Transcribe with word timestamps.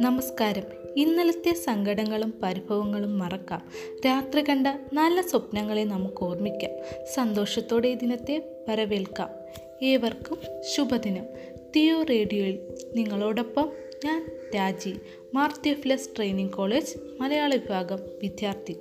നമസ്കാരം. 0.00 0.62
ഇന്നലത്തെ 0.96 1.52
സങ്കടങ്ങളും 1.52 2.34
പരിഭവങ്ങളും 2.42 3.18
മറക്കാം. 3.18 3.68
രാത്രി 4.06 4.44
കണ്ട 4.48 4.66
നല്ല 4.92 5.20
സ്വപ്നങ്ങളെ 5.20 5.84
നമുക്ക് 5.84 6.24
ഓർമ്മിക്കാം. 6.24 6.70
സന്തോഷത്തോടെ 7.14 7.88
ഈ 7.88 7.94
ദിനത്തെ 7.94 8.64
വരവേൽക്കാം. 8.68 9.30
ഏവർക്കും 9.82 10.38
ശുഭദിനം. 10.74 11.24
തിയോ 11.76 12.02
റേഡിയോയിൽ 12.02 12.58
നിങ്ങളോടൊപ്പം 12.94 13.72
ഞാൻ 14.04 14.30
രാജി 14.54 14.98
മാർത്തിയോഫ്ലസ് 15.34 16.10
ട്രെയിനിങ് 16.16 16.50
കോളേജ് 16.50 16.96
മലയാള 17.20 17.54
വിഭാഗം 17.54 17.98
വിദ്യാർത്ഥി. 18.22 18.76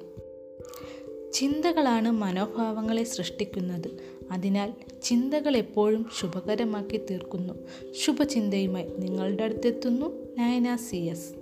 ചിന്തകളാണ് 1.33 2.11
മനോഭാവങ്ങളെ 2.11 3.03
സൃഷ്ടിക്കുന്നത്. 3.03 3.99
അതിനാൽ 4.31 4.73
ചിന്തകൾ 5.03 5.57
എപ്പോഴും 5.57 6.09
ശുഭകരമാക്കി 6.19 6.97
തീർക്കുന്നു. 6.97 7.53
ശുഭചിന്തയുമായി 7.91 8.87
നിങ്ങളുടെ 8.97 9.43
അടുത്തെത്തുന്നു. 9.43 10.24
Nayana 10.39 10.75
C 10.75 10.95
S. 10.95 11.35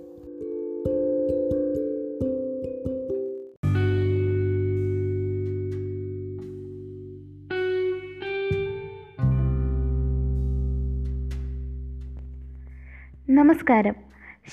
നമസ്കാരം. 13.30 13.94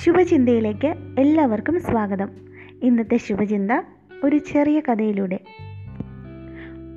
ശുഭചിന്തയിലേക്ക് 0.04 0.96
എല്ലാവർക്കും 1.20 1.80
സ്വാഗതം. 1.80 2.30
ഇന്നത്തെ 2.84 3.18
ശുഭചിന്ത 3.18 3.72
ഒരു 4.24 4.38
ചെറിയ 4.38 4.80
കഥയിലൂടെ. 4.80 5.40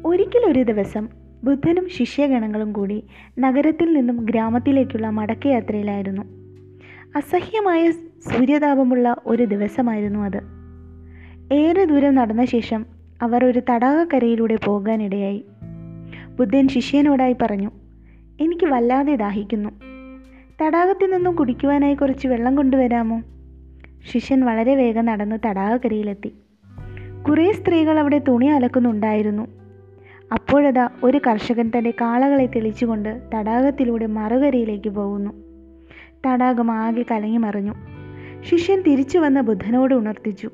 ഒരിക്കലൊരു 0.04 0.62
ദിവസം 0.62 1.08
ബുദ്ധനും 1.44 1.88
ശിഷ്യഗണങ്ങളും 1.88 2.72
കൂടി 2.72 3.04
നഗരത്തിൽ 3.38 3.92
നിന്നും 3.92 4.16
ഗ്രാമത്തിലേക്കുള്ള 4.16 5.10
മടക്കയാത്രയിലായിരുന്നു. 5.10 6.43
അസഹ്യമായ 7.16 7.90
സൂര്യതാപമുള്ള 7.90 9.16
ഒരു 9.26 9.42
ദിവസമായിരുന്നു 9.42 10.20
അത്. 10.20 10.40
ഏറെ 11.52 11.84
ദൂരം 11.84 12.14
നടന്ന 12.14 12.44
ശേഷം 12.44 12.86
അവർ 13.22 13.44
ഒരു 13.44 13.62
തടാകക്കരയിലൂടെ 13.70 14.56
പോകാനിടയായി. 14.64 15.44
ബുദ്ധൻ 16.38 16.68
ശിഷ്യനോടായി 16.68 17.36
പറഞ്ഞു 17.42 17.70
എനിക്ക് 18.40 18.66
വല്ലാതെ 18.66 19.16
ദാഹിക്കുന്നു. 19.16 19.70
തടാകത്തിൽ 20.62 21.10
നിന്നും 21.10 21.36
കുടിക്കുവാനായി 21.36 21.94
കുറച്ച് 21.94 22.28
വെള്ളം 22.28 22.56
കൊണ്ടുവരാമോ? 22.56 23.22
ശിഷ്യൻ 24.12 24.40
വളരെ 24.40 24.74
വേഗം 24.74 25.04
നടന്ന് 25.04 25.38
തടാകക്കരയിലെത്തി. 25.46 26.34
കുറേ 27.28 27.52
സ്ത്രീകൾ 27.52 27.98
അവിടെ 27.98 28.18
തുണി 28.18 28.46
അലക്കുന്നുണ്ടായിരുന്നു. 28.46 29.42
അപ്പോഴതാ 30.32 30.88
ഒരു 31.02 31.20
കർഷകൻ 31.26 31.72
തന്റെ 31.78 31.90
കാളകളെ 31.90 32.46
തെളിച്ചുകൊണ്ട് 32.46 33.22
തടാകത്തിലൂടെ 33.34 34.06
മറുകരയിലേക്ക് 34.06 34.88
പോകുന്നു. 34.88 35.43
തടാകം 36.26 36.70
ആകെ 36.70 37.04
കലങ്ങി 37.10 37.36
മറിഞ്ഞു. 37.36 37.72
ശിഷ്യൻ 38.40 38.82
തിരിച്ചു 38.82 39.18
വന്ന 39.18 39.40
ബുദ്ധനോട് 39.40 39.94
ഉണർത്തിച്ചു. 39.94 40.50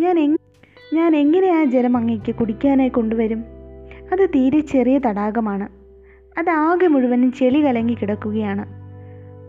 ഞാൻ 0.00 0.18
എങ് 0.18 0.36
ഞാൻ 0.94 1.16
എങ്ങനെ 1.16 1.48
ആ 1.48 1.64
ജലം 1.64 1.96
അങ്ങേക്ക് 1.96 2.34
കുടിക്കാനായി 2.34 2.88
കൊണ്ടുവരും? 2.88 3.44
അത് 4.12 4.28
തീരെ 4.28 4.60
ചെറിയ 4.60 4.98
തടാകമാണ്. 4.98 5.68
ആകെ 6.50 6.86
മുഴുവനും 6.86 7.32
ചെളി 7.32 7.64
കലങ്ങി 7.64 7.94
കിടക്കുകയാണ്. 7.94 8.82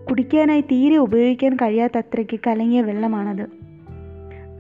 കുടിക്കാനായി 0.09 0.61
തീരെ 0.61 0.97
ഉപയോഗിക്കാൻ 0.97 1.55
കഴിയാത്തത്രയ്ക്ക് 1.55 2.39
കലങ്ങിയ 2.47 2.81
വെള്ളമാണത്. 2.81 3.45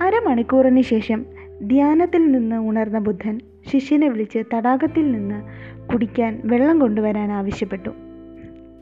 അരമണിക്കൂറിന് 0.03 0.81
ശേഷം 0.81 1.25
ധ്യാനത്തിൽ 1.61 2.31
നിന്ന് 2.31 2.55
ഉണർന്ന 2.55 2.99
ബുദ്ധൻ 2.99 3.39
ശിഷ്യനെ 3.73 4.09
വിളിച്ച് 4.09 4.43
തടാകത്തിൽ 4.53 5.11
നിന്ന് 5.11 5.43
കുടിക്കാൻ 5.87 6.41
വെള്ളം 6.45 6.79
കൊണ്ടുവരാൻ 6.79 7.31
ആവശ്യപ്പെട്ടു. 7.31 7.89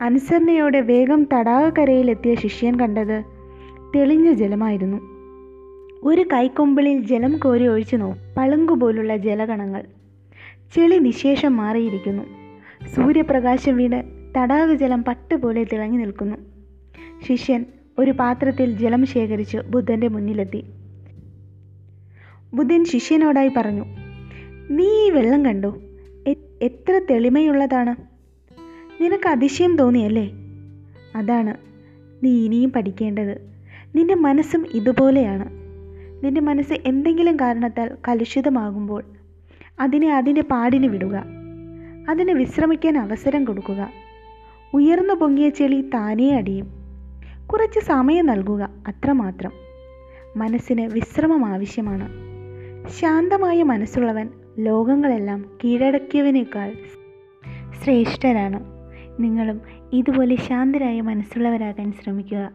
അനുസരണയോടെ 0.02 0.80
വേഗം 0.80 1.28
തടാകക്കരയിലെത്തിയ 1.34 2.34
ശിഷ്യൻ 2.34 2.80
കണ്ടത് 2.80 3.24
തെളിഞ്ഞ 3.96 4.32
ജലമായിരുന്നു. 4.32 4.96
ഒരു 6.04 6.24
കൈക്കൊമ്പിളിൽ 6.32 7.06
ജലം 7.06 7.38
കോരി 7.38 7.66
ഒഴിച്ചു 7.66 7.96
നോ 7.96 8.16
പളുങ്കുപോലുള്ള 8.36 9.16
ജലകണങ്ങൾ. 9.16 9.82
ചെളി 10.74 10.96
നിശേഷം 10.96 11.56
മാറിയിരിക്കുന്നു. 11.56 12.22
സൂര്യപ്രകാശം 12.86 13.76
വീണ് 13.76 14.02
തടാകജലം 14.36 15.04
പട്ടുപോലെ 15.04 15.64
തിളങ്ങി 15.64 15.96
നിൽക്കുന്നു. 15.96 16.36
ശിഷ്യൻ 17.28 17.64
ഒരു 17.98 18.10
പാത്രത്തിൽ 18.10 18.78
ജലം 18.78 19.06
ശേഖരിച്ച് 19.06 19.58
ബുദ്ധന്റെ 19.58 20.08
മുന്നിലെത്തി. 20.08 20.64
ബുദ്ധൻ 22.54 22.84
ശിഷ്യനോടായി 22.84 23.50
പറഞ്ഞു 23.56 23.84
നീ 24.70 24.84
ഈ 24.84 25.10
വെള്ളം 25.10 25.44
കണ്ടോ? 25.44 25.76
എത്ര 26.62 27.00
തെളിമയുള്ളതാണ്? 27.10 28.11
നിനക്ക് 29.00 29.28
അതിശയം 29.28 29.76
തോന്നിയല്ലേ? 29.76 30.32
അതാണ് 31.16 31.54
നീ 32.24 32.44
ഇനിയും 32.44 32.72
പഠിക്കേണ്ടത്. 32.72 33.52
നിന്റെ 33.96 34.14
മനസ്സും 34.14 34.66
ഇതുപോലെയാണ്. 34.74 35.50
നിന്റെ 36.24 36.40
മനസ്സ് 36.40 36.72
എന്തെങ്കിലും 36.86 37.36
കാരണത്താൽ 37.36 37.96
കലുഷിതമാകുമ്പോൾ 38.08 39.04
അതിനെ 39.80 40.16
അതിന്റെ 40.16 40.42
പാടിന് 40.42 40.86
വിടുക. 40.86 41.24
അതിന് 42.08 42.32
വിശ്രമിക്കാൻ 42.32 42.98
അവസരം 42.98 43.44
കൊടുക്കുക. 43.44 43.90
ഉയർന്നു 44.74 45.14
പൊങ്ങിയ 45.14 45.48
ചെളി 45.48 45.90
താനേ 45.94 46.30
അടിയും. 46.30 46.68
കുറച്ച് 47.46 47.80
സമയം 47.80 48.26
നൽകുക 48.26 48.70
അത്രമാത്രം. 48.88 49.52
മനസ്സിന് 50.36 50.80
വിശ്രമം 50.80 51.46
ആവശ്യമാണ്. 51.46 52.08
ശാന്തമായ 52.88 53.62
മനസ്സുള്ളവൻ 53.62 54.28
ലോകങ്ങളെല്ലാം 54.58 55.44
കീഴടക്കിയവനേക്കാൾ 55.64 56.72
ശ്രേഷ്ഠരാണ് 57.84 58.71
നിങ്ങളും 59.22 59.60
ഇതുപോലെ 59.92 60.36
ശാന്തരായ 60.36 61.00
മനസ്സുള്ളവരാകാൻ 61.00 61.92
ശ്രമിക്കുക. 61.92 62.52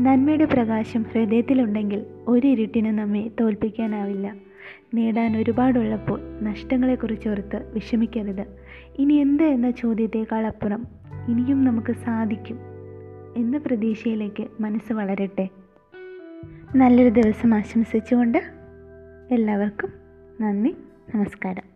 നന്മയുടെ 0.00 0.44
പ്രകാശം 0.44 1.02
ഹൃദയത്തിലുണ്ടെങ്കിൽ 1.02 2.04
ഒരു 2.28 2.46
ഇരുട്ടിനും 2.46 2.96
നമ്മെ 2.96 3.30
തോൽപ്പിക്കാനാവില്ല. 3.40 4.34
നേടാൻ 4.94 5.36
ഒരുപാടുള്ളപ്പോൾ 5.36 6.20
നഷ്ടങ്ങളെക്കുറിച്ച് 6.42 7.28
ഓർത്ത് 7.28 7.72
വിഷമിക്കരുത്. 7.74 8.44
ഇനി 8.98 9.14
എന്ത് 9.14 9.42
എന്ന 9.42 9.70
ചോദ്യത്തേക്കാൾ 9.70 10.46
അപ്പുറം 10.46 10.86
ഇനിയും 11.28 11.64
നമുക്ക് 11.64 11.92
സാധിക്കും 11.92 12.58
എന്ന 13.36 13.58
പ്രതീക്ഷയിലേക്ക് 13.58 14.44
മനസ്സ് 14.60 14.92
വളരട്ടെ. 14.92 15.48
നല്ലൊരു 16.76 17.20
ദിവസം 17.20 17.54
ആശംസിച്ചുകൊണ്ട് 17.54 18.38
എല്ലാവർക്കും 19.30 19.92
നന്ദി 20.40 20.74
നമസ്കാരം. 21.14 21.73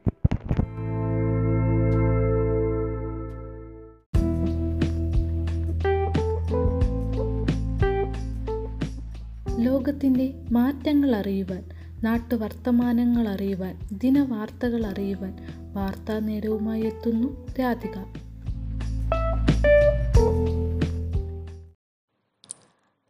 ലോകത്തിന്റെ 9.78 10.44
മാറ്റങ്ങൾ 10.50 11.16
അറിയുവാൻ 11.16 11.68
നാട്ടുവർത്തമാനങ്ങൾ 12.04 13.28
അറിയുവാൻ 13.28 13.80
ദിനവാർത്തകൾ 13.92 14.86
അറിയുവാൻ 14.86 15.36
വാർത്താ 15.74 16.18
നേരവുമായി 16.18 16.82
എത്തുന്നു 16.82 17.46
രാധിക. 17.60 17.98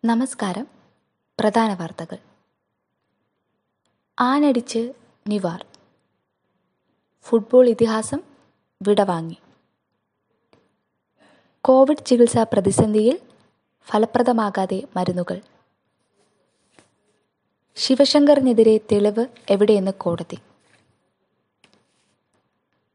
നമസ്കാരം. 0.04 0.66
പ്രധാന 1.40 1.74
വാർത്തകൾ. 1.74 2.18
ആനടിച്ച് 4.20 4.92
നിവാർ. 5.28 5.66
ഫുട്ബോൾ 7.22 7.68
ഇതിഹാസം 7.68 8.20
വിടവാങ്ങി. 8.82 9.36
കോവിഡ് 11.60 12.04
ചികിത്സാ 12.04 12.42
പ്രതിസന്ധിയിൽ 12.42 13.18
ഫലപ്രദമാകാതെ 13.86 14.82
മരുന്നുകൾ. 14.96 15.40
ശിവശങ്കറിനെതിരെ 17.78 18.80
തെളിവ് 18.92 19.26
എവിടെയെന്ന് 19.50 19.90
കോടതി. 19.90 20.38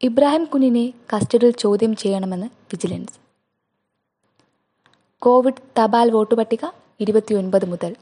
ഇബ്രാഹിം 0.01 0.45
കുഞ്ഞിനെ 0.45 0.93
കസ്റ്റഡിയിൽ 1.15 1.51
ചോദ്യം 1.51 1.95
ചെയ്യണമെന്ന് 1.95 2.45
വിജിലൻസ്. 2.45 3.13
കോവിഡ് 5.19 5.81
തപാൽ 5.81 6.11
വോട്ട് 6.11 6.35
പട്ടിക 6.35 6.65
ഇരുപത്തിയൊൻപത് 6.99 7.65
മുതൽ. 7.65 7.95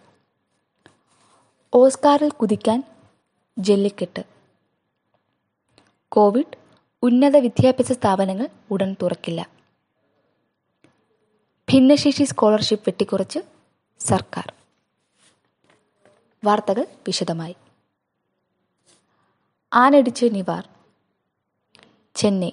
ഓസ്കാറിൽ 1.73 2.29
കുതിക്കാൻ 2.29 2.83
ജെല്ലിക്കെട്ട്. 3.57 4.23
കോവിഡ് 6.09 6.57
ഉന്നത 7.03 7.38
വിദ്യാഭ്യാസ 7.38 7.91
സ്ഥാപനങ്ങൾ 7.91 8.47
ഉടൻ 8.71 8.95
തുറക്കില്ല. 9.01 9.50
ഭിന്നശേഷി 11.71 12.23
സ്കോളർഷിപ്പ് 12.23 12.89
വെട്ടിക്കുറച്ച് 12.89 13.39
സർക്കാർ. 14.00 14.53
വാർത്തകൾ 16.43 16.85
വിശദമായി. 17.07 17.55
ആനടിച്ച് 19.73 20.25
നിവാർ. 20.25 20.69
ചെന്നൈ. 22.15 22.51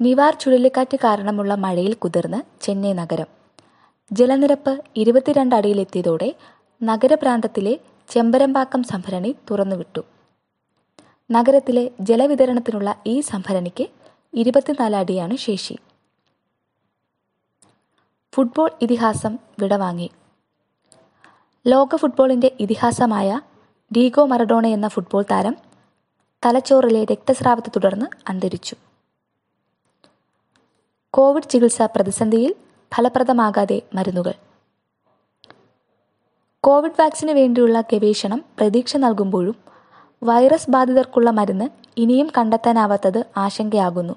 നിവാർ 0.00 0.34
ചുഴലിക്കാറ്റ് 0.34 0.96
കാരണമുള്ള 0.96 1.54
മഴയിൽ 1.54 1.94
കുതിർന്ന് 1.94 2.64
ചെന്നൈ 2.64 2.92
നഗരം. 2.92 3.26
ജലനിരപ്പ് 4.12 4.84
ഇരുപത്തിരണ്ട് 4.96 5.54
അടിയിലെത്തിയതോടെ 5.54 6.34
നഗരപ്രാന്തത്തിലെ 6.82 7.80
ചെമ്പരമ്പാക്കം 8.08 8.82
സംഭരണി 8.82 9.36
തുറന്നുവിട്ടു. 9.50 10.00
നഗരത്തിലെ 11.30 11.90
ജലവിതരണത്തിനുള്ള 12.00 13.02
ഈ 13.06 13.20
സംഭരണിക്ക് 13.20 13.86
ഇരുപത്തിനാല് 14.34 14.96
അടിയാണ് 14.96 15.36
ശേഷി. 15.36 15.78
ഫുട്ബോൾ 18.34 18.70
ഇതിഹാസം 18.82 19.38
വിടവാങ്ങി. 19.60 20.10
ലോക 21.66 21.96
ഫുട്ബോളിന്റെ 21.96 22.52
ഇതിഹാസമായ 22.60 23.40
ഡീഗോ 23.96 24.24
മറഡോണ 24.24 24.66
എന്ന 24.66 24.88
ഫുട്ബോൾ 24.88 25.24
താരം 25.30 25.56
തലച്ചോറിലെ 26.46 27.04
രക്തസ്രാവത്തെ 27.04 27.70
തുടർന്ന് 27.70 28.06
അന്തരിച്ചു. 28.28 28.76
കോവിഡ് 31.10 31.48
ചികിത്സ 31.50 31.82
പ്രതിസന്ധിയിൽ 31.82 32.54
ഫലപ്രദമാകാതെ 32.94 33.82
മരുന്നുകൾ. 33.94 34.32
കോവിഡ് 36.60 37.00
വാക്സിന് 37.00 37.30
വേണ്ടിയുള്ള 37.30 37.80
ഗവേഷണം 37.80 38.44
പ്രതീക്ഷ 38.58 38.96
നൽകുമ്പോഴും 38.96 39.56
വൈറസ് 40.22 40.70
ബാധിതർക്കുള്ള 40.70 41.30
മരുന്ന് 41.30 41.68
ഇനിയും 41.96 42.30
കണ്ടെത്താനാവാത്തത് 42.38 43.24
ആശങ്കയാകുന്നു. 43.36 44.14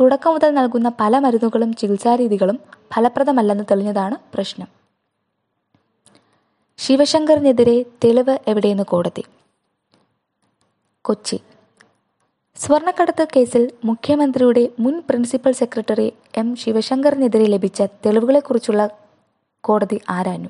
തുടക്കം 0.00 0.32
മുതൽ 0.32 0.50
നൽകുന്ന 0.50 0.92
പല 1.00 1.18
മരുന്നുകളും 1.18 1.74
ചികിത്സാരീതികളും 1.74 2.60
ഫലപ്രദമല്ലെന്ന് 2.94 3.64
തെളിഞ്ഞതാണ് 3.70 4.16
പ്രശ്നം. 4.34 4.83
ശിവശങ്കറിനെതിരെ 6.78 7.82
തെളിവ് 7.82 8.38
എവിടെയെന്ന് 8.46 8.82
കോടതി. 8.82 9.24
കൊച്ചി. 11.02 11.40
സ്വർണക്കടത്ത് 12.56 13.28
കേസിൽ 13.36 13.72
മുഖ്യമന്ത്രിയുടെ 13.84 14.68
മുൻ 14.78 15.00
പ്രിൻസിപ്പൽ 15.00 15.52
സെക്രട്ടറി 15.52 16.12
എം 16.36 16.56
ശിവശങ്കറിനെതിരെ 16.56 17.44
ലഭിച്ച 17.44 17.82
തെളിവുകളെക്കുറിച്ചുള്ള 17.82 18.90
കോടതി 19.60 20.00
ആരാഞ്ഞു. 20.08 20.48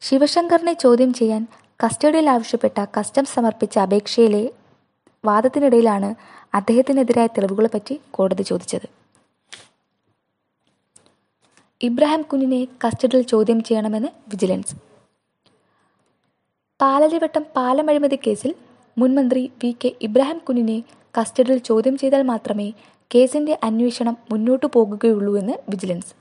ശിവശങ്കറിനെ 0.00 0.72
ചോദ്യം 0.72 1.12
ചെയ്യാൻ 1.12 1.46
കസ്റ്റഡിയിൽ 1.84 2.30
ആവശ്യപ്പെട്ട 2.30 2.84
കസ്റ്റംസ് 2.98 3.34
സമർപ്പിച്ച 3.34 3.78
അപേക്ഷയിലെ 3.78 4.50
വാദത്തിനിടയിലാണ് 5.24 6.14
അദ്ദേഹത്തിനെതിരായ 6.54 7.26
തെളിവുകളെ 7.26 7.68
പറ്റി 7.74 8.00
കോടതി 8.10 8.42
ചോദിച്ചത്. 8.42 8.88
ഇബ്രാഹിം 11.82 12.22
കുഞ്ഞിനെ 12.22 12.64
കസ്റ്റഡിയിൽ 12.86 13.22
ചോദ്യം 13.22 13.62
ചെയ്യണമെന്ന് 13.62 14.08
വിജിലൻസ്. 14.08 14.76
പാലലിവട്ടം 16.80 17.46
പാലം 17.56 17.90
അഴിമതി 17.90 18.18
കേസിൽ 18.26 18.54
മുൻമന്ത്രി 18.98 19.52
വി 19.64 19.76
കെ 19.84 19.96
ഇബ്രാഹിം 20.02 20.38
കുഞ്ഞിനെ 20.38 20.82
കസ്റ്റഡിയിൽ 21.20 21.58
ചോദ്യം 21.58 21.98
ചെയ്താൽ 21.98 22.22
മാത്രമേ 22.22 22.72
കേസിന്റെ 23.14 23.58
അന്വേഷണം 23.64 24.16
മുന്നോട്ടു 24.32 24.66
പോകുകയുള്ളൂ 24.66 25.38
എന്ന് 25.38 25.52
വിജിലൻസ്. 25.68 26.14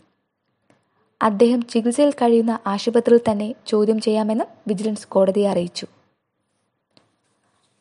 അദ്ദേഹം 1.21 1.61
ചികിത്സയിൽ 1.67 2.11
കഴിയുന്ന 2.11 2.59
ആശുപത്രിയിൽ 2.67 3.31
തന്നെ 3.31 3.55
ചോദ്യം 3.67 3.99
ചെയ്യാമെന്ന് 4.01 4.45
വിജിലൻസ് 4.67 5.07
കോടതിയെ 5.07 5.49
അറിയിച്ചു. 5.49 5.87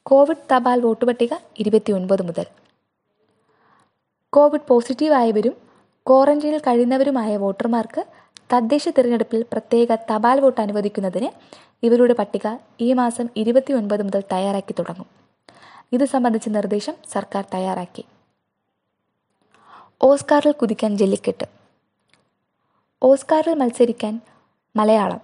കോവിഡ് 0.03 0.57
തപാൽ 0.57 0.81
വോട്ട് 0.81 1.05
പട്ടിക 1.05 1.35
ഇരുപത്തിയൊൻപത് 1.59 2.23
മുതൽ. 2.23 2.47
കോവിഡ് 4.33 4.69
പോസിറ്റീവായവരും 4.69 5.55
ക്വാറന്റൈനിൽ 6.07 6.59
കഴിയുന്നവരുമായ 6.59 7.37
വോട്ടർമാർക്ക് 7.37 8.05
തദ്ദേശ 8.53 8.89
തിരഞ്ഞെടുപ്പിൽ 8.89 9.45
പ്രത്യേക 9.53 9.95
തപാൽ 10.11 10.41
വോട്ട് 10.41 10.61
അനുവദിക്കുന്നതിന് 10.61 11.29
ഇവരുടെ 11.87 12.15
പട്ടിക 12.15 12.57
ഈ 12.81 12.93
മാസം 12.93 13.29
ഇരുപത്തി 13.37 13.73
ഒൻപത് 13.73 14.03
മുതൽ 14.03 14.23
തയ്യാറാക്കി 14.33 14.75
തുടങ്ങും. 14.79 15.07
ഇത് 15.93 16.05
സംബന്ധിച്ച 16.05 16.49
നിർദ്ദേശം 16.49 16.95
സർക്കാർ 17.13 17.45
തയ്യാറാക്കി. 17.55 18.05
ഓസ്കാറിൽ 20.03 20.53
കുതിക്കാൻ 20.53 20.99
ജെല്ലിക്കെട്ട്. 20.99 21.45
ഓസ്കാറിൽ 23.03 23.55
മത്സരിക്കാൻ 23.55 24.21
മലയാളം. 24.77 25.21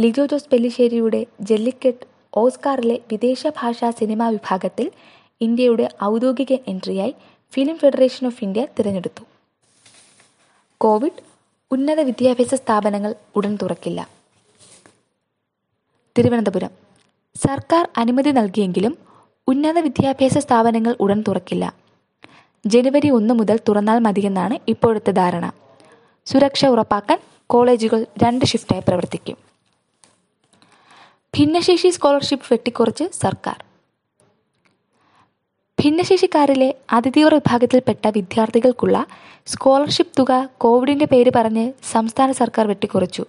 ലിജോ 0.00 0.26
ജോസ് 0.26 0.48
പെല്ലിശ്ശേരിയുടെ 0.48 1.26
ജെല്ലിക്കെട്ട് 1.40 2.06
ഓസ്കാറിലെ 2.36 3.00
വിദേശ 3.12 3.46
ഭാഷാ 3.46 3.90
സിനിമാ 3.90 4.28
വിഭാഗത്തിൽ 4.28 4.92
ഇന്ത്യയുടെ 5.40 5.88
ഔദ്യോഗിക 6.04 6.52
എൻട്രിയായി 6.52 7.14
ഫിലിം 7.52 7.78
ഫെഡറേഷൻ 7.78 8.26
ഓഫ് 8.26 8.44
ഇന്ത്യ 8.44 8.66
തിരഞ്ഞെടുത്തു. 8.78 9.24
കോവിഡ് 10.80 11.33
ഉന്നത 11.74 12.00
വിദ്യാഭ്യാസ 12.00 12.54
സ്ഥാപനങ്ങൾ 12.54 13.14
ഉടൻ 13.36 13.58
തുറക്കില്ല. 13.62 14.08
തിരുവനന്തപുരം. 16.18 16.70
സർക്കാർ 17.36 17.88
അനുമതി 17.96 18.30
നൽകിയെങ്കിലും 18.30 18.98
ഉന്നത 19.48 19.78
വിദ്യാഭ്യാസ 19.78 20.38
സ്ഥാപനങ്ങൾ 20.38 20.96
ഉടൻ 21.00 21.24
തുറക്കില്ല. 21.28 21.74
ജനുവരി 22.66 23.10
ഒന്ന് 23.10 23.34
മുതൽ 23.34 23.60
തുറന്നാൽ 23.68 23.98
മതിയെന്നാണ് 23.98 24.58
ഇപ്പോഴത്തെ 24.68 25.10
ധാരണ. 25.10 25.52
സുരക്ഷ 26.26 26.64
ഉറപ്പാക്കാൻ 26.64 27.18
കോളേജുകൾ 27.46 28.06
രണ്ട് 28.22 28.44
ഷിഫ്റ്റായി 28.44 28.82
പ്രവർത്തിക്കും. 28.88 29.36
ഭിന്നശേഷി 31.38 31.88
സ്കോളർഷിപ്പ് 31.88 32.52
വെട്ടിക്കുറച്ച് 32.52 33.04
സർക്കാർ. 33.12 33.64
ഭിന്നശേഷിക്കാരിലെ 35.84 36.74
അതിതീവ്ര 36.92 37.34
വിഭാഗത്തിൽപ്പെട്ട 37.34 38.08
വിദ്യാർത്ഥികൾക്കുള്ള 38.08 39.06
സ്കോളർഷിപ്പ് 39.46 40.12
തുക 40.18 40.48
കോവിഡിന്റെ 40.58 41.04
പേര് 41.04 41.30
പറഞ്ഞ് 41.36 41.72
സംസ്ഥാന 41.90 42.32
സർക്കാർ 42.32 42.66
വെട്ടിക്കുറച്ചു. 42.66 43.24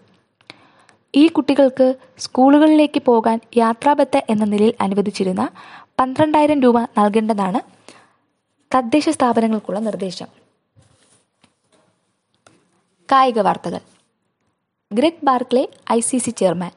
ഈ 1.15 1.27
കുട്ടികൾക്ക് 1.27 1.95
സ്കൂളുകളിലേക്ക് 2.17 3.01
പോകാൻ 3.01 3.39
യാത്രാബത്ത 3.57 4.21
എന്ന 4.29 4.45
നിലയിൽ 4.45 4.73
അനുവദിച്ചിരുന്ന 4.81 5.49
പന്ത്രണ്ടായിരം 5.99 6.61
രൂപ 6.61 6.81
നൽകേണ്ടതാണ് 6.81 7.59
തദ്ദേശ 8.77 9.09
സ്ഥാപനങ്ങൾക്കുള്ള 9.09 9.79
നിർദ്ദേശം. 9.79 10.27
കായിക 13.11 13.39
വാർത്തകൾ. 13.39 13.79
Greg 14.93 15.25
Barclay 15.25 15.69
I 15.91 15.99
C 15.99 16.17
C 16.17 16.29
chairman. 16.29 16.71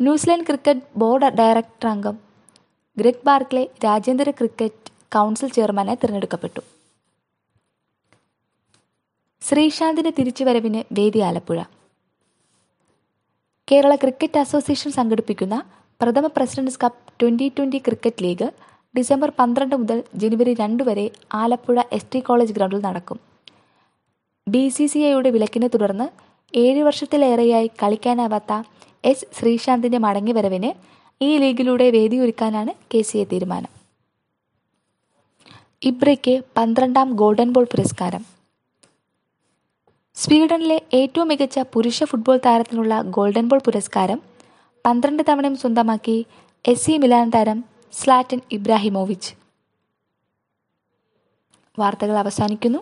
New Zealand 0.00 0.46
cricket 0.46 0.80
board 0.96 1.24
director 1.24 1.88
അംഗം 1.88 2.29
ഗ്രെഗ് 2.96 3.26
ബാർക്ലെ 3.26 3.68
രാജ്യാന്തര 3.84 4.30
ക്രിക്കറ്റ് 4.30 4.90
കൗൺസിൽ 5.14 5.48
ചെയർമാനായി 5.48 5.98
തിരഞ്ഞെടുക്കപ്പെട്ടു. 6.02 6.60
ശ്രീശാന്തിന്റെ 9.42 10.10
തിരിച്ചുവരവിന് 10.10 10.80
വേദി 10.98 11.18
ആലപ്പുഴ. 11.18 11.62
കേരള 13.68 13.94
ക്രിക്കറ്റ് 13.94 14.38
അസോസിയേഷൻ 14.38 14.90
സംഘടിപ്പിക്കുന്ന 14.90 15.56
പ്രഥമ 16.00 16.26
presidents 16.26 16.80
cup 16.84 17.00
twenty 17.20 17.48
twenty 17.48 17.78
cricket 17.78 18.22
league 18.22 18.48
December 18.96 19.32
പന്ത്രണ്ട് 19.38 19.76
മുതൽ 19.76 20.04
ജനുവരി 20.14 20.54
രണ്ട് 20.54 20.82
വരെ 20.82 21.10
ആലപ്പുഴ 21.34 21.80
എസ് 21.92 22.12
ടി 22.14 22.20
കോളേജ് 22.20 22.52
ഗ്രൗണ്ടിൽ 22.52 22.80
നടക്കും. 22.80 23.18
ബി 24.46 24.68
സി 24.68 24.86
സി 24.86 24.98
ഐയുടെ 24.98 25.30
വിലക്കിനെ 25.30 25.66
തുടർന്ന് 25.66 26.06
ഏഴ് 26.54 26.82
വർഷത്തിലേറെയായി 26.82 27.70
കളിക്കാനാവാത്ത 27.82 28.52
എസ് 29.04 29.26
ശ്രീശാന്തിന്റെ 29.38 29.98
മടങ്ങിവരവിന് 29.98 30.70
ഈ 31.22 31.38
ലീഗിലൂടെ 31.38 31.90
വേദിയൊരുക്കാനാണ് 31.90 32.72
കെ 32.94 33.02
സി 33.02 33.18
എ 33.18 33.24
തീരുമാനം. 33.24 33.72
ഇബ്രയ്ക്ക് 35.82 36.44
പന്ത്രണ്ടാം 36.56 37.12
ഗോൾഡൻ 37.12 37.50
ബോൾ 37.50 37.64
പുരസ്കാരം. 37.64 38.26
സ്വീഡനിലെ 40.14 40.82
ഏറ്റവും 40.94 41.28
മികച്ച 41.28 41.58
പുരുഷ 41.58 42.04
ഫുട്ബോൾ 42.04 42.40
താരത്തിനുള്ള 42.46 43.02
ഗോൾഡൻ 43.02 43.48
ബോൾ 43.48 43.58
പുരസ്കാരം 43.58 44.22
പന്ത്രണ്ട് 44.86 45.22
തവണയും 45.28 45.56
സ്വന്തമാക്കി 45.56 46.26
എസ് 46.68 46.84
സി 46.86 46.96
മിലാൻ 46.96 47.30
താരം 47.34 47.64
സ്ലാറ്റൻ 47.92 48.40
ഇബ്രാഹിമോവിച്ച്. 48.52 49.34
വാർത്തകൾ 51.78 52.16
അവസാനിക്കുന്നു. 52.16 52.78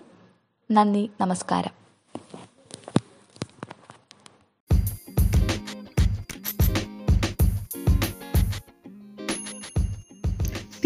നന്ദി 0.70 1.10
നമസ്കാരം. 1.20 1.87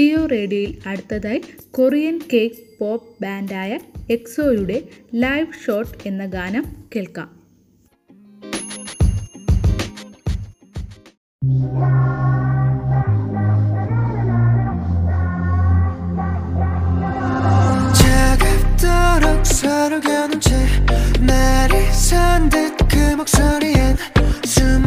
ടിയോ 0.02 0.26
റേഡിയോയിൽ 0.26 0.78
അടുത്തതായി 0.86 1.42
കൊറിയൻ 1.70 2.20
കെ 2.32 2.50
പോപ്പ് 2.80 3.22
ബാൻഡായ 3.22 3.78
എക്സോയുടെ 4.10 4.82
ലൈവ് 5.14 5.46
ഷോട്ട് 5.66 5.98
എന്ന 6.06 6.26
ഗാനം 6.26 6.64
കേൾക്കാം. 6.96 7.42
숨 24.44 24.82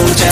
보자 0.00 0.29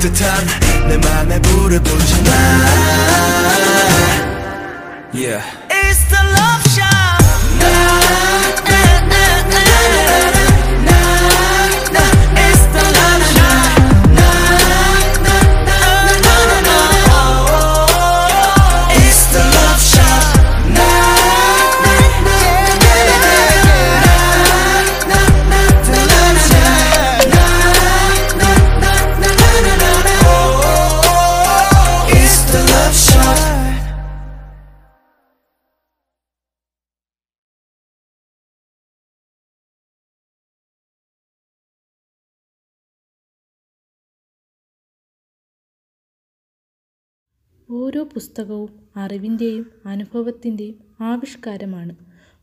the 0.00 0.10
time. 0.10 0.67
ഓരോ 47.78 48.04
പുസ്തകവും 48.04 48.88
അറിവിന്റെയും 48.96 49.66
അനുഭവത്തിന്റെയും 49.86 50.74
ആവിഷ്കാരമാണ്. 51.00 51.96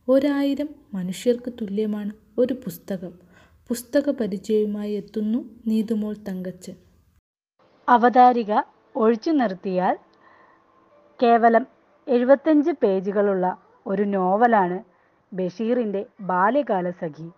ഒരായിരം 0.09 0.69
മനുഷ്യർക്ക് 0.93 1.53
തുല്യമാണ് 1.53 2.11
ഒരു 2.37 2.53
പുസ്തകം. 2.53 3.13
പുസ്തക 3.67 4.09
പരിചയവുമായി 4.09 4.91
എത്തുന്നു 4.91 5.49
നീതുമോൾ 5.67 6.13
തങ്കച്ചൻ. 6.13 6.75
അവതാരിക 7.89 8.61
ഒഴിച്ചു 8.95 9.31
നിർത്തിയാൽ 9.31 9.97
കേവലം 11.23 11.67
എഴുപത്തഞ്ച് 12.07 12.71
പേജുകളുള്ള 12.83 13.57
ഒരു 13.87 14.03
നോവലാണ് 14.03 14.83
ബഷീറിന്റെ 15.33 16.05
ബാല്യകാല 16.21 16.89
സഖി. 16.89 17.29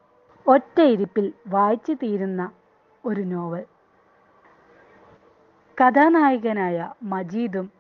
ഒറ്റയിരിപ്പിൽ 0.47 1.33
വായിച്ചു 1.47 1.93
തീരുന്ന 1.93 2.51
ഒരു 3.05 3.21
നോവൽ. 3.21 3.65
കഥാനായകനായ 5.83 6.93
മജീദും 7.03 7.76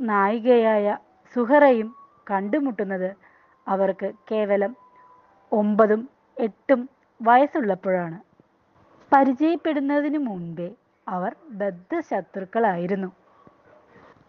നായികയായ 0.00 0.86
സുഹറയും 1.36 1.88
കണ്ടുമുട്ടുന്നത് 2.30 3.10
അവർക്ക് 3.66 4.12
കേവലം 4.30 4.72
ഒമ്പതും 5.52 6.02
എട്ടും 6.36 6.80
വയസ്സുള്ളപ്പോഴാണ്. 7.20 8.18
പരിചയപ്പെടുന്നതിന് 9.12 10.18
മുൻപേ 10.18 10.68
അവർ 11.06 11.32
ബദ്ധ 11.50 12.00
ശത്രുക്കളായിരുന്നു 12.10 13.10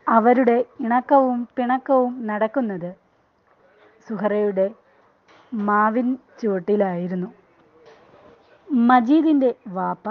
അവരുടെ 0.07 0.65
ഇണക്കവും 0.79 1.47
പിണക്കവും 1.55 2.27
നടക്കുന്നത് 2.27 2.91
സുഹറയുടെ 4.07 4.67
മാവിൻ 5.53 6.17
ചുവട്ടിലായിരുന്നു. 6.41 7.29
മജീദിന്റെ 8.89 9.55
വാപ്പ 9.67 10.05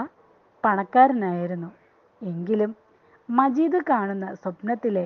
പണക്കാരനായിരുന്നു. 0.63 1.69
എങ്കിലും 2.21 2.71
മജീദ് 3.29 3.79
കാണുന്ന 3.89 4.33
സ്വപ്നത്തിലെ 4.33 5.05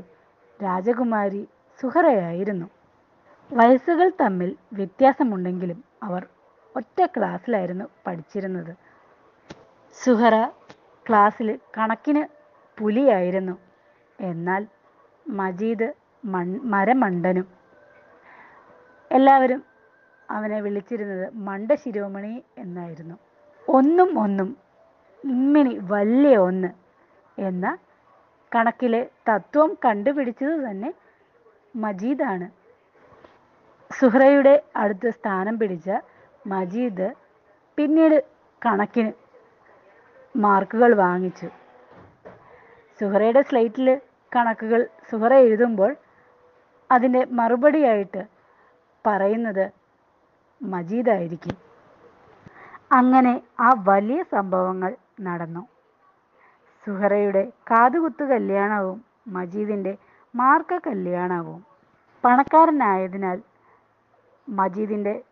രാജകുമാരി 0.63 1.49
സുഹറയായിരുന്നു. 1.79 2.67
വയസ്സുകൾ 3.51 4.11
തമ്മിൽ 4.21 4.55
വ്യത്യാസമുണ്ടെങ്കിലും 4.73 5.83
അവർ 6.03 6.27
ഒറ്റ 6.75 7.05
ക്ലാസ്സിലായിരുന്നു 7.05 7.85
പഠിച്ചിരുന്നത്. 8.07 8.75
സുഹറ 10.03 10.35
ക്ലാസ്സിൽ 11.05 11.59
കണക്കിന് 11.77 12.23
പുലിയായിരുന്നു. 12.77 13.55
എന്നാൽ 14.19 14.67
മജീദ് 15.29 15.93
മൺ 16.25 16.59
മരമണ്ടനും. 16.63 17.47
എല്ലാവരും 19.11 19.63
അവനെ 20.29 20.61
വിളിച്ചിരുന്നത് 20.61 21.29
മണ്ട 21.47 21.71
ശിരോമണി 21.71 22.43
എന്നായിരുന്നു. 22.57 23.15
ഒന്നും 23.69 24.19
ഒന്നും 24.19 24.57
ഇമ്മിണി 25.23 25.79
വലിയ 25.81 26.37
ഒന്ന് 26.37 26.69
എന്ന 27.37 27.77
കണക്കിലെ 28.55 29.01
തത്വം 29.29 29.77
കണ്ടുപിടിച്ചത് 29.85 30.55
തന്നെ 30.67 30.89
മജീദാണ്. 31.75 32.47
സുഹ്റയുടെ 33.91 34.63
അടുത്ത് 34.75 35.09
സ്ഥാനം 35.17 35.59
പിടിച്ച 35.59 35.89
മജീദ് 36.47 37.07
പിന്നീട് 37.77 38.17
കണക്കിന് 38.61 39.11
മാർക്കുകൾ 40.35 40.91
വാങ്ങിച്ചു. 40.95 41.47
സുഹറയുടെ 42.99 43.41
സ്ലേറ്റിൽ 43.41 43.87
കണക്കുകൾ 44.35 44.81
സുഹറ 45.09 45.33
എഴുതുമ്പോൾ 45.47 45.91
അതിന്റെ 46.89 47.21
മറുപടിയായിട്ട് 47.39 48.21
പറയുന്നത് 49.05 49.65
മജീദായിരിക്കും. 50.61 51.55
അങ്ങനെ 52.91 53.33
ആ 53.59 53.69
വലിയ 53.89 54.23
സംഭവങ്ങൾ 54.35 54.91
നടന്നു. 55.21 55.63
സുഹറയുടെ 56.85 57.51
കാതുകുത്തു 57.71 58.23
കല്യാണവും 58.23 58.97
മജീദിന്റെ 59.27 59.93
മാർക്ക 60.33 60.77
കല്യാണവും 60.77 61.59
പണക്കാരനായതിനാൽ 62.23 63.39
മജീദിന്റെ 64.47 65.23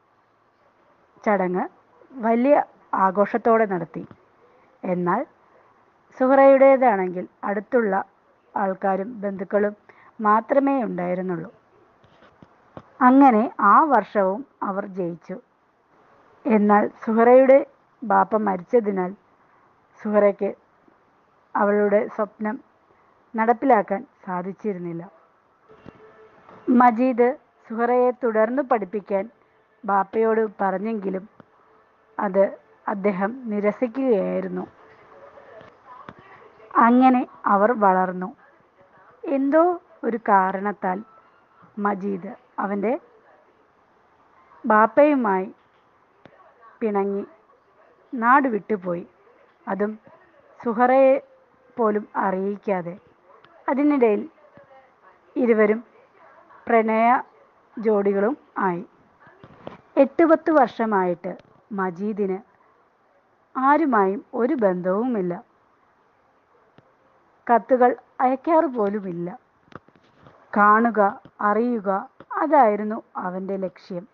ചടങ്ങ് 1.24 1.66
വലിയ 2.12 2.56
ആഘോഷത്തോടെ 2.94 3.66
നടത്തി. 3.66 4.04
എന്നാൽ 4.84 5.22
സുഹറയുടേതാണെങ്കിൽ 6.18 7.28
അടുത്തുള്ള 7.44 7.94
ആൾക്കാരും 8.56 9.22
ബന്ധുക്കളും 9.22 9.74
മാത്രമേ 10.20 10.84
ഉണ്ടായിരുന്നുള്ളൂ. 10.84 11.50
അങ്ങനെ 13.02 13.52
ആ 13.60 13.84
വർഷവും 13.84 14.46
അവർ 14.64 14.86
ജയിച്ചു. 14.86 15.36
എന്നാൽ 16.46 16.92
സുഹറയുടെ 17.06 17.66
ബാപ്പ 18.02 18.36
മരിച്ചതിനാൽ 18.38 19.12
സുഹറയ്ക്ക് 20.00 20.50
അവളുടെ 21.56 22.08
സ്വപ്നം 22.16 22.56
നടപ്പിലാക്കാൻ 23.34 24.02
സാധിച്ചിരുന്നില്ല. 24.26 25.04
മജീദ് 26.80 27.30
സുഹറയെ 27.68 28.12
തുടർന്ന് 28.24 28.64
പഠിപ്പിക്കാൻ 28.72 29.26
ബാപ്പയോട് 29.84 30.42
പറഞ്ഞെങ്കിലും 30.62 31.26
അത് 32.18 32.44
അദ്ദേഹം 32.88 33.32
നിരസിക്കുകയായിരുന്നു. 33.52 34.64
അങ്ങനെ 36.84 37.22
അവർ 37.46 37.72
വളർന്നു. 37.86 38.30
എന്തോ 39.24 39.64
ഒരു 40.04 40.18
കാരണത്താൽ 40.30 40.98
മജീദ് 41.78 42.32
അവന്റെ 42.60 42.94
ബാപ്പയുമായി 44.64 45.48
പിണങ്ങി 46.82 47.24
നാട് 48.14 48.48
വിട്ടുപോയി 48.48 49.06
അതും 49.68 49.92
സുഹറയെ 50.60 51.14
പോലും 51.78 52.08
അറിയിക്കാതെ 52.16 52.94
അതിനിടയിൽ 53.68 54.22
ഇരുവരും 55.36 55.80
പ്രണയ 56.68 57.08
ജോഡികളും 57.78 58.36
ആയി. 58.58 58.84
എട്ട് 59.98 60.24
പത്ത് 60.24 60.52
വർഷമായിട്ട് 60.52 61.32
മജീദിന് 61.72 62.38
ആരുമായും 63.56 64.26
ഒരു 64.34 64.54
ബന്ധവുമില്ല. 64.54 65.34
കത്തുകൾ 67.48 67.92
അയക്കാറ് 68.22 68.66
പോലുമില്ല. 68.76 69.30
കാണുക 70.58 71.00
അറിയുക 71.42 71.90
അതായിരുന്നു 72.38 73.04
അവന്റെ 73.18 73.58
ലക്ഷ്യം. 73.58 74.06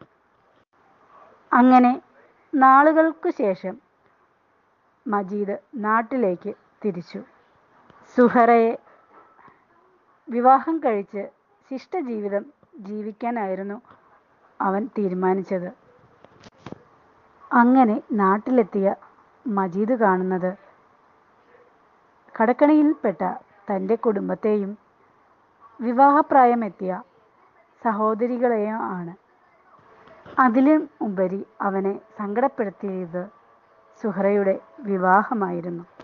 അങ്ങനെ 1.51 1.91
നാളുകൾക്കു 2.53 3.29
ശേഷം 3.39 3.75
മജീദ് 5.05 5.55
നാട്ടിലേക്ക് 5.75 6.51
തിരിച്ചു. 6.83 7.21
സുഹറയെ 8.17 8.77
വിവാഹം 10.29 10.77
കഴിച്ച് 10.77 11.29
ശിഷ്ടജീവിതം 11.69 12.45
ജീവിക്കാനായിരുന്നു 12.75 13.81
അവൻ 14.61 14.89
തീരുമാനിച്ചത്. 14.97 15.73
അങ്ങനെ 17.53 18.01
നാട്ടിലെത്തിയ 18.11 18.95
മജീദ് 19.47 19.91
കാണുന്നത് 19.91 20.57
കടക്കണിയിൽപ്പെട്ട 22.41 23.21
തന്റെ 23.71 23.95
കുടുംബത്തെയും 23.95 24.77
വിവാഹപ്രായമെത്തിയ 25.81 27.01
സഹോദരികളെയും 27.85 28.81
ആണ്. 28.83 29.13
അതിലും 30.39 30.89
ഉപരി 31.01 31.45
അവനെ 31.61 31.99
സങ്കടപ്പെടുത്തിയത് 32.17 33.29
സുഹറയുടെ 34.01 34.59
വിവാഹമായിരുന്നു. 34.79 35.98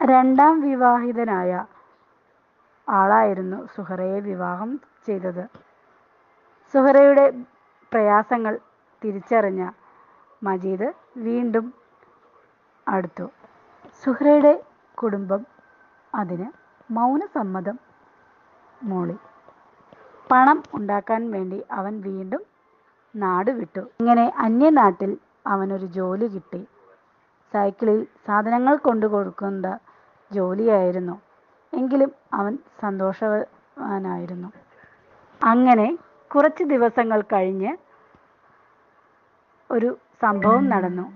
രണ്ടാം 0.00 0.60
വിവാഹിതനായ 0.60 1.64
ആളായിരുന്നു 2.88 3.68
സുഹറയെ 3.76 4.20
വിവാഹം 4.20 4.80
ചെയ്തത്. 5.06 5.48
സുഹറയുടെ 6.74 7.30
പ്രയാസങ്ങൾ 7.92 8.58
തിരിച്ചറിഞ്ഞ 9.04 9.70
മജീദ് 10.42 10.92
വീണ്ടും 11.16 11.74
അടുത്തു. 12.88 13.30
സുഹറയുടെ 14.04 14.64
കുടുംബം 14.94 15.46
അതിന് 16.14 16.48
മൗനസമ്മതം 16.92 17.78
മൂളി. 18.82 19.16
പണം 20.32 20.62
ഉണ്ടാക്കാൻ 20.74 21.30
വേണ്ടി 21.30 21.64
അവൻ 21.72 22.00
വീണ്ടും 22.00 22.42
നാട് 23.16 23.50
വിട്ടു. 23.50 23.80
ഇങ്ങനെ 24.00 24.32
അന്യനാട്ടിൽ 24.38 25.18
അവനൊരു 25.46 25.86
ജോലി 25.86 26.26
കിട്ടി. 26.26 26.68
സൈക്കിളിൽ 27.54 28.06
സാധനങ്ങൾ 28.26 28.76
കൊണ്ടു 28.76 29.06
കൊടുക്കുന്ന 29.06 29.78
ജോലിയായിരുന്നു. 30.32 31.20
എങ്കിലും 31.72 32.12
അവൻ 32.34 32.58
സന്തോഷവാനായിരുന്നു. 32.80 34.52
അങ്ങനെ 35.44 35.98
കുറച്ച് 36.34 36.64
ദിവസങ്ങൾ 36.64 37.20
കഴിഞ്ഞ് 37.22 37.76
ഒരു 39.70 39.98
സംഭവം 40.22 40.68
നടന്നു. 40.68 41.06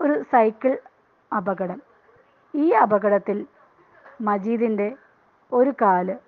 ഒരു 0.00 0.22
സൈക്കിൾ 0.22 0.78
അപകടം. 1.36 1.82
ഈ 2.54 2.70
അപകടത്തിൽ 2.70 3.46
മജീദിന്റെ 4.20 4.96
ഒരു 5.52 5.70
കാൽ 5.70 6.18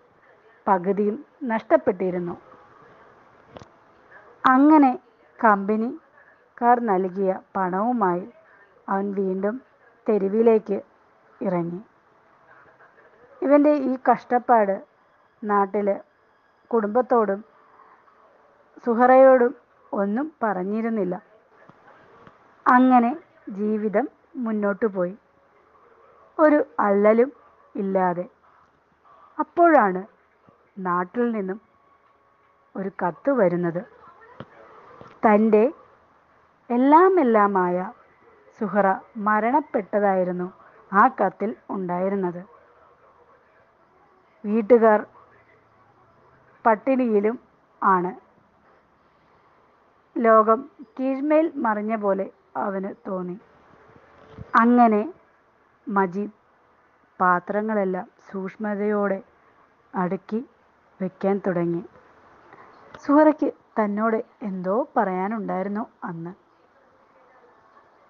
പകുതിയും 0.68 1.24
നഷ്ടപ്പെട്ടിരുന്നു. 1.44 2.36
അങ്ങനെ 4.46 4.98
കമ്പനിക്കാർ 5.44 6.80
നൽകിയ 6.80 7.40
പണവുമായി 7.56 8.28
അവൻ 8.88 9.14
വീണ്ടും 9.14 9.60
തെരുവിലേക്ക് 10.08 10.80
ഇറങ്ങി. 11.40 11.80
ഇവന്റെ 13.42 13.72
ഈ 13.72 13.98
കഷ്ടപ്പാട് 14.10 14.84
നാട്ടിൽ 15.44 16.00
കുടുംബത്തോടും 16.70 17.44
സുഹറയോടും 18.86 19.54
ഒന്നും 19.92 20.32
പറഞ്ഞിരുന്നില്ല. 20.42 21.14
അങ്ങനെ 22.66 23.16
ജീവിതം 23.48 24.08
മുന്നോട്ടു 24.36 24.86
പോയി. 24.86 25.18
ഒരു 26.38 26.64
അല്ലലും 26.80 27.32
ഇല്ലാതെ. 27.74 28.28
അപ്പോഴാണ് 29.38 30.06
നാട്ടിൽ 30.78 31.32
നിന്നും 31.32 31.60
ഒരു 32.76 32.90
കത്ത് 33.02 33.30
വരുന്നത്. 33.30 33.80
തന്റെ 35.26 35.72
എല്ലാമെല്ലാമായ 36.70 37.92
സുഹറ 38.60 38.86
മരണപ്പെട്ടതായിരുന്നു. 39.16 40.57
ആ 40.92 41.08
കത്തിൽ 41.08 41.56
ഉണ്ടായിരുന്നത്. 41.70 42.44
വീട്ടുകാർ 44.44 45.06
പട്ടിണിയിലും 46.66 47.38
ആണ്. 47.82 48.12
ലോകം 50.18 50.70
കീഴ്മേൽ 51.00 51.52
മറിഞ്ഞ 51.56 51.96
പോലെ 51.96 52.30
അവന് 52.56 53.08
തോന്നി. 53.08 53.40
അങ്ങനെ 54.54 55.12
മജീദ് 55.88 56.30
പാത്രങ്ങളെല്ലാം 57.20 58.08
സൂക്ഷ്മതയോടെ 58.30 59.22
അടുക്കി 59.94 60.48
വെക്കാൻ 61.02 61.40
തുടങ്ങി. 61.46 61.84
സുഹറയ്ക്ക് 63.06 63.52
തന്നോട് 63.80 64.24
എന്തോ 64.42 64.88
പറയാനുണ്ടായിരുന്നു 64.96 65.86
അന്ന്. 66.04 66.32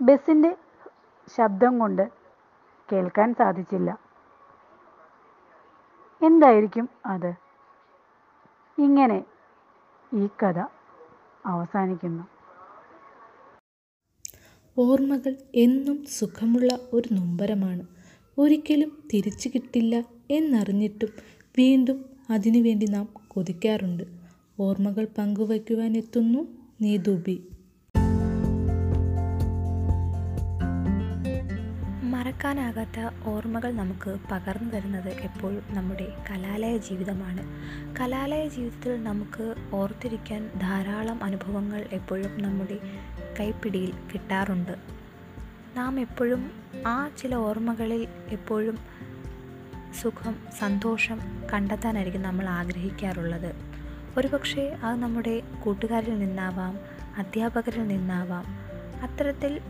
ബസ്സിന്റെ 0.01 0.57
ശബ്ദം 1.37 1.79
കൊണ്ട് 1.79 2.18
കേൾക്കാൻ 2.93 3.35
സാധിച്ചില്ല. 3.35 3.91
എന്തായിരിക്കും 6.23 6.89
അത്? 7.07 7.31
ഇങ്ങനെ 8.79 9.25
ഈ 10.15 10.27
കഥ 10.27 10.59
അവസാനിക്കുന്നു. 11.47 12.25
ഓർമ്മകൾ 14.77 15.37
എന്നും 15.55 16.05
സുഖമുള്ള 16.07 16.79
ഒരു 16.93 17.15
നൊമ്പരമാണ്. 17.15 17.87
ഒരിക്കലും 18.39 19.03
തിരിച്ചു 19.15 19.49
കിട്ടില്ല 19.49 19.95
എന്നറിഞ്ഞിട്ടും 20.31 21.09
വീണ്ടും 21.59 22.05
അതിനുവേണ്ടി 22.31 22.87
നാം 22.87 23.09
കൊതിക്കാറുണ്ട്. 23.29 24.05
ഓർമ്മകൾ 24.61 25.07
പങ്കുവയ്ക്കുവാൻ 25.19 25.97
എത്തുന്നു 25.97 26.39
നീതുബി 26.81 27.37
മറക്കാനാകാത്ത 32.19 33.29
ഓർമ്മകൾ 33.29 33.73
നമുക്ക് 33.73 34.19
പകർന്നു 34.33 34.71
തരുന്നത് 34.71 35.09
എപ്പോഴും 35.09 35.63
നമ്മുടെ 35.69 36.17
കലാലയ 36.31 36.77
ജീവിതമാണ്. 36.77 37.47
കലാലയ 38.01 38.49
ജീവിതത്തിൽ 38.49 39.05
നമുക്ക് 39.05 39.55
ഓർത്തിരിക്കാൻ 39.73 40.51
ധാരാളം 40.61 41.25
അനുഭവങ്ങൾ 41.25 41.87
എപ്പോഴും 41.93 42.43
നമ്മുടെ 42.43 42.79
കൈപ്പിടിയിൽ 43.41 43.93
കിട്ടാറുണ്ട്. 44.15 44.73
നാം 45.77 46.01
എപ്പോഴും 46.01 46.51
ആ 46.87 47.09
ചില 47.09 47.35
ഓർമ്മകളിൽ 47.35 48.09
എപ്പോഴും 48.29 48.79
സുഖം 50.03 50.37
സന്തോഷം 50.59 51.21
കണ്ടെത്താനായിരിക്കും 51.55 52.23
നമ്മൾ 52.23 52.49
ആഗ്രഹിക്കാറുള്ളത്. 52.49 53.57
ഒരുപക്ഷെ 54.17 54.77
അത് 54.83 55.01
നമ്മുടെ 55.01 55.43
കൂട്ടുകാരിൽ 55.63 56.19
നിന്നാവാം 56.19 56.79
അധ്യാപകരിൽ 57.19 57.87
നിന്നാവാം. 57.87 58.45
അത്തരത്തിൽ 59.03 59.61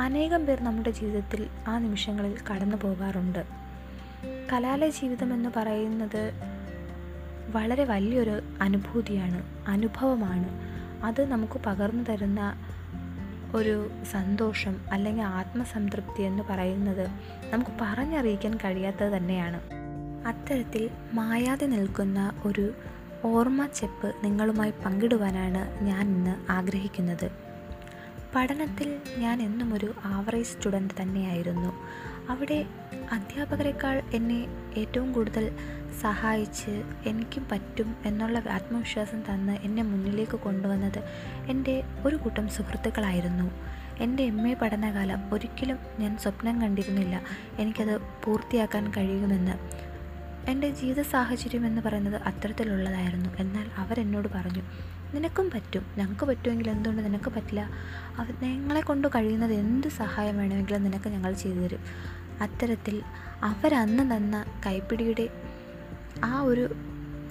അനേകം 0.00 0.46
പേർ 0.46 0.64
നമ്മുടെ 0.64 0.90
ജീവിതത്തിൽ 0.90 1.48
ആ 1.68 1.78
നിമിഷങ്ങളിൽ 1.78 2.36
കടന്നു 2.50 2.76
പോകാറുണ്ട്. 2.76 3.44
കലാലയ 4.52 4.88
ജീവിതം 4.88 5.34
എന്ന് 5.34 5.50
പറയുന്നത് 5.56 6.32
വളരെ 7.50 7.84
വലിയൊരു 7.84 8.42
അനുഭൂതിയാണ് 8.60 9.42
അനുഭവമാണ്. 9.68 10.48
അത് 11.04 11.28
നമുക്ക് 11.28 11.60
പകർന്നു 11.66 12.04
തരുന്ന 12.04 12.54
ഒരു 13.54 13.90
സന്തോഷം 14.10 14.76
അല്ലെങ്കിൽ 14.92 15.22
ആത്മസംതൃപ്തി 15.22 16.22
എന്ന് 16.22 16.42
പറയുന്നത് 16.42 17.06
നമുക്ക് 17.50 17.70
പറഞ്ഞറിയിക്കാൻ 17.80 18.56
കഴിയാത്തത് 18.56 19.12
തന്നെയാണ്. 19.12 19.60
അത്തരത്തിൽ 20.26 20.90
മായാതെ 21.12 21.66
നിൽക്കുന്ന 21.66 22.32
ഒരു 22.44 22.72
ഓർമ്മ 23.24 23.66
ചെപ്പ് 23.66 24.14
നിങ്ങളുമായി 24.24 24.72
പങ്കിടുവാനാണ് 24.84 25.84
ഞാൻ 25.84 26.08
ഇന്ന് 26.08 26.52
ആഗ്രഹിക്കുന്നത്. 26.52 27.51
പഠനത്തിൽ 28.36 29.00
ഞാൻ 29.16 29.42
എന്നും 29.42 29.74
ഒരു 29.74 29.94
ആവറേജ് 30.04 30.46
സ്റ്റുഡന്റ് 30.46 31.02
തന്നെയായിരുന്നു. 31.02 31.72
അവിടെ 32.30 32.64
അധ്യാപകരെക്കാൾ 33.12 34.02
എന്നെ 34.14 34.46
ഏറ്റവും 34.76 35.12
കൂടുതൽ 35.12 35.58
സഹായിച്ച് 36.00 36.82
എനിക്കും 37.06 37.46
പറ്റും 37.52 37.96
എന്നുള്ള 38.04 38.38
ആത്മവിശ്വാസം 38.38 39.22
തന്ന് 39.22 39.52
എന്നെ 39.52 39.82
മുന്നിലേക്ക് 39.82 40.36
കൊണ്ടുവന്നത് 40.36 41.02
എന്റെ 41.46 41.82
ഒരു 42.06 42.16
കൂട്ടം 42.16 42.48
സുഹൃത്തുക്കളായിരുന്നു. 42.48 43.50
എന്റെ 43.98 44.22
എം 44.22 44.48
എ 44.48 44.54
പഠനകാലം 44.54 45.34
ഒരിക്കലും 45.34 45.78
ഞാൻ 45.98 46.18
സ്വപ്നം 46.18 46.62
കണ്ടിരുന്നില്ല. 46.62 47.22
എനിക്കത് 47.58 48.00
പൂർത്തിയാക്കാൻ 48.24 48.90
കഴിയുമെന്ന്. 48.90 49.52
എന്റെ 50.50 50.70
ജീവിത 50.70 51.02
സാഹചര്യം 51.02 51.66
എന്ന് 51.66 51.82
പറയുന്നത് 51.82 52.22
അത്തരത്തിലുള്ളതായിരുന്നു. 52.22 53.30
എന്നാൽ 53.38 53.66
അവരെന്നോട് 53.76 54.28
പറഞ്ഞു 54.28 54.62
നിനക്കും 55.14 55.50
പറ്റും. 55.54 55.86
ഞങ്ങൾക്ക് 55.96 56.26
പറ്റുമെങ്കിൽ 56.26 56.70
എന്തുകൊണ്ട് 56.70 57.02
നിനക്ക് 57.02 57.30
പറ്റില്ല? 57.30 57.70
അവ 58.18 58.26
ഞങ്ങളെ 58.42 58.80
കൊണ്ട് 58.80 59.08
കഴിയുന്നത് 59.08 59.52
എന്ത് 59.52 59.88
സഹായം 59.88 60.38
വേണമെങ്കിലും 60.38 60.84
നിനക്ക് 60.84 61.08
ഞങ്ങൾ 61.08 61.32
ചെയ്തു 61.32 61.58
തരും. 61.58 61.80
അത്തരത്തിൽ 62.40 63.02
അവരന്ന് 63.42 64.16
തന്ന 64.16 64.44
കൈപ്പിടിയുടെ 64.66 65.28
ആ 66.24 66.40
ഒരു 66.40 66.74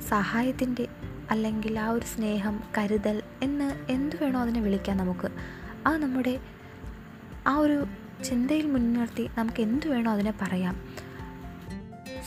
സഹായത്തിന്റെ 0.10 0.88
അല്ലെങ്കിൽ 1.32 1.80
ആ 1.80 1.90
ഒരു 1.90 2.06
സ്നേഹം 2.06 2.64
കരുതൽ 2.78 3.22
എന്ന് 3.44 3.92
എന്ത് 3.92 4.24
വേണോ 4.24 4.42
അതിനെ 4.42 4.62
വിളിക്കാം 4.62 4.98
നമുക്ക്. 4.98 5.30
ആ 5.88 5.98
നമ്മുടെ 5.98 6.40
ആ 7.48 7.56
ഒരു 7.56 7.86
ചിന്തയിൽ 8.24 8.66
മുൻനിർത്തി 8.66 9.30
നമുക്ക് 9.38 9.62
എന്ത് 9.62 9.88
വേണോ 9.88 10.12
അതിനെ 10.12 10.34
പറയാം. 10.42 10.82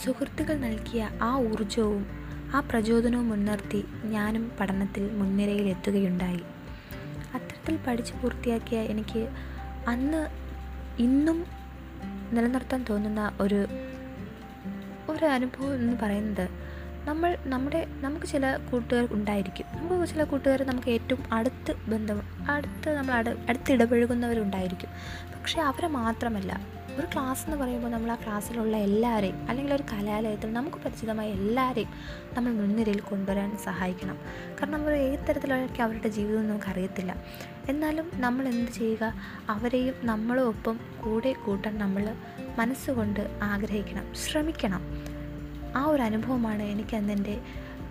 സുഹൃത്തുക്കൾ 0.03 0.57
നൽകിയ 0.57 1.09
ആ 1.21 1.37
ഊർജവും 1.37 2.24
ആ 2.55 2.59
പ്രചോദനവും 2.59 3.29
മുൻനിർത്തി 3.29 3.85
ഞാനും 4.03 4.51
പഠനത്തിൽ 4.59 5.11
മുൻനിരയിൽ 5.11 5.67
എത്തുകയുണ്ടായി 5.67 6.43
അത്തരത്തിൽ 7.33 7.79
പഠിച്ചു 7.87 8.13
പൂർത്തിയാക്കിയ 8.13 8.79
എനിക്ക് 8.79 9.29
അന്ന് 9.87 10.27
ഇന്നും 11.01 11.45
നിലനിർത്താൻ 12.31 12.85
തോന്നുന്ന 12.89 13.31
ഒരു 13.41 13.67
ഒരു 15.09 15.25
അനുഭവം 15.25 15.75
എന്ന് 15.75 15.97
പറയുന്നത് 16.01 16.49
നമ്മൾ 17.05 17.37
നമ്മുടെ 17.45 17.87
നമുക്ക് 18.01 18.25
ചില 18.25 18.57
കൂട്ടുകാർ 18.57 19.07
ഉണ്ടായിരിക്കും. 19.11 19.65
നമുക്ക് 19.73 20.09
ചില 20.09 20.23
കൂട്ടുകാർ 20.23 20.63
നമുക്ക് 20.63 20.89
ഏറ്റവും 20.89 21.33
അടുത്ത് 21.33 21.89
ബന്ധം 21.89 22.21
അടുത്ത് 22.49 22.97
നമ്മൾ 22.97 23.13
അടു 23.13 23.29
അടുത്ത് 23.29 23.71
ഇടപഴകുന്നവരുണ്ടായിരിക്കും 23.71 24.89
പക്ഷേ 25.35 25.61
അവരെ 25.61 25.87
മാത്രമല്ല. 25.87 26.74
ഒരു 26.99 27.07
ക്ലാസ് 27.13 27.45
എന്ന് 27.45 27.57
പറയുമ്പോൾ 27.57 27.89
നമ്മൾ 27.89 28.11
ആ 28.11 28.15
ക്ലാസ്സിലുള്ള 28.15 28.77
എല്ലാവരെയും 28.77 29.49
അല്ലെങ്കിൽ 29.49 29.73
ഒരു 29.73 29.83
കലാലയത്തിൽ 29.93 30.53
നമുക്ക് 30.53 30.77
പരിചിതമായ 30.77 31.29
എല്ലാവരെയും 31.29 31.89
നമ്മൾ 32.33 32.53
മുൻനിരയിൽ 32.53 32.99
കൊണ്ടുവരാൻ 32.99 33.57
സഹായിക്കണം. 33.57 34.17
കാരണം 34.61 34.75
അവർ 34.75 34.93
ഏത് 34.93 35.19
തരത്തിലൊക്കെ 35.19 35.83
അവരുടെ 35.83 36.07
ജീവിതം 36.07 36.49
നമുക്കറിയത്തില്ല. 36.49 37.15
എന്നാലും 37.69 38.11
നമ്മൾ 38.13 38.47
എന്ത് 38.47 38.71
ചെയ്യുക? 38.71 39.13
അവരെയും 39.49 39.93
നമ്മളും 40.03 40.47
ഒപ്പം 40.47 40.79
കൂടെ 41.03 41.33
കൂട്ടാൻ 41.33 41.77
നമ്മൾ 41.77 42.15
മനസ്സുകൊണ്ട് 42.57 43.39
ആഗ്രഹിക്കണം 43.43 44.13
ശ്രമിക്കണം. 44.13 44.81
ആ 45.75 45.85
ഒരു 45.85 46.01
അനുഭവമാണ് 46.01 46.63
എനിക്ക് 46.63 46.95
അന്ന് 46.95 47.13
എന്റെ 47.13 47.39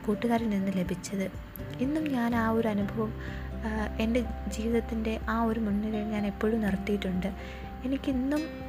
കൂട്ടുകാരിൽ 0.07 0.49
നിന്ന് 0.49 0.73
ലഭിച്ചത്. 0.77 1.31
ഇന്നും 1.81 2.05
ഞാൻ 2.13 2.37
ആ 2.37 2.51
ഒരു 2.51 2.69
അനുഭവം 2.69 3.15
എന്റെ 4.01 4.21
ജീവിതത്തിന്റെ 4.49 5.21
ആ 5.29 5.43
ഒരു 5.43 5.61
മുൻനിരയിൽ 5.61 6.05
ഞാൻ 6.05 6.27
എപ്പോഴും 6.27 6.61
നിർത്തിയിട്ടുണ്ട്. 6.61 7.27
എനിക്കിന്നും 7.85 8.64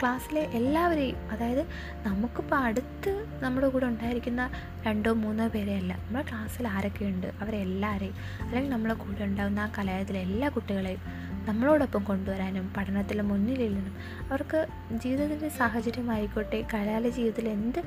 ക്ലാസ്സിലെ 0.00 0.40
എല്ലാവരെയും 0.40 1.30
അതായത് 1.30 1.66
നമുക്കിപ്പോൾ 2.06 2.56
അടുത്ത് 2.56 3.26
നമ്മുടെ 3.40 3.68
കൂടെ 3.68 3.86
ഉണ്ടായിരിക്കുന്ന 3.86 4.50
രണ്ടോ 4.86 5.12
മൂന്നോ 5.12 5.48
പേരെ 5.48 5.74
അല്ല 5.74 5.96
നമ്മുടെ 5.96 6.28
ക്ലാസ്സിൽ 6.28 6.68
ആരൊക്കെയുണ്ട് 6.68 7.26
അവരെല്ലാവരെയും 7.26 8.14
അല്ലെങ്കിൽ 8.42 8.70
നമ്മളെ 8.70 8.94
കൂടെ 8.94 9.24
ഉണ്ടാകുന്ന 9.24 9.60
ആ 9.60 9.72
കലാലയത്തിലെ 9.78 10.20
എല്ലാ 10.20 10.48
കുട്ടികളെയും 10.48 11.00
നമ്മളോടൊപ്പം 11.46 12.04
കൊണ്ടുവരാനും 12.04 12.72
പഠനത്തിൽ 12.76 13.20
മുന്നിലില്ലെന്നും 13.20 13.96
അവർക്ക് 14.32 14.66
ജീവിതത്തിന്റെ 14.92 15.48
സാഹചര്യമായിക്കോട്ടെ 15.48 16.66
കലാലയ 16.74 17.08
ജീവിതത്തിൽ 17.08 17.48
എന്ത് 17.48 17.82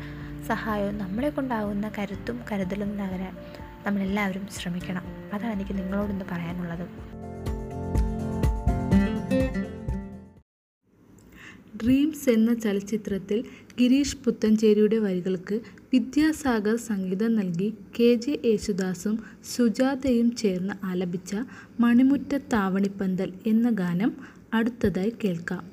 സഹായവും 0.48 0.98
നമ്മളെ 0.98 1.30
കൊണ്ടാകുന്ന 1.30 1.92
കരുത്തും 1.98 2.42
കരുതലും 2.52 2.98
നകരാൻ 2.98 3.38
നമ്മളെല്ലാവരും 3.86 4.48
ശ്രമിക്കണം. 4.48 5.04
അതാണ് 5.34 5.54
എനിക്ക് 5.54 5.78
നിങ്ങളോടൊന്ന് 5.78 6.26
പറയാനുള്ളത്. 6.32 7.09
ഡ്രീംസ് 11.82 12.30
എന്ന 12.30 12.54
ചലച്ചിത്രത്തിൽ 12.54 13.40
ഗിരീഷ് 13.80 14.18
പുത്തഞ്ചേരിയുടെ 14.26 14.98
വരികൾക്ക് 14.98 15.58
വിദ്യാസാഗർ 15.94 16.76
സംഗീതം 16.88 17.32
നൽകി 17.36 17.70
കെ 17.98 18.10
ജെ 18.16 18.34
യേശുദാസും 18.46 19.16
സുജാതയും 19.54 20.30
ചേർന്ന് 20.36 20.76
ആലപിച്ച 20.86 21.32
മണിമുറ്റത്താവണിപ്പന്തൽ 21.80 23.32
എന്ന 23.46 23.70
ഗാനം 23.82 24.14
അടുത്തതായി 24.54 25.14
കേൾക്കാം. 25.24 25.64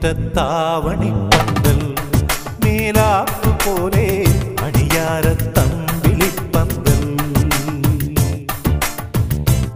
മണിമുറ്റത്താവണിപ്പന്തൽ 0.00 1.78
മേലാപ്പു 2.62 3.50
പോലെ 3.62 4.04
അടിയാരത്തമ്പിളിപ്പന്തൽ 4.66 7.00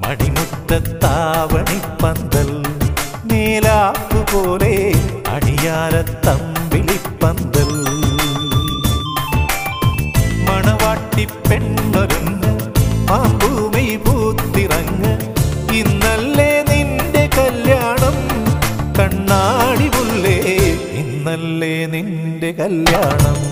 മടിമുറ്റത്താവണിപ്പന്തൽ 0.02 2.50
മേലാപ്പു 3.30 4.20
പോലെ 4.32 4.72
അടിയാരത്തമ്പിളിപ്പന്തൽ 5.34 7.70
മണവാട്ടി 10.48 11.26
കല്യാണം 22.71 23.50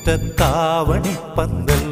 മണിമുറ്റത്താവണിപ്പന്തൽ 0.00 1.84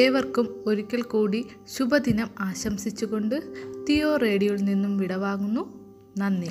ഏവർക്കും 0.00 0.64
ഒരിക്കൽ 0.66 1.02
കൂടി 1.02 1.40
ശുഭദിനം 1.76 2.28
ആശംസിച്ചുകൊണ്ട് 2.40 3.36
തിയോ 3.88 4.16
റേഡിയോയിൽ 4.16 4.64
നിന്നും 4.64 4.98
വിടവാങ്ങുന്നു. 4.98 5.64
നന്ദി. 6.18 6.50